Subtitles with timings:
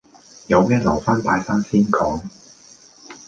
[0.47, 2.23] 有咩留返拜山先講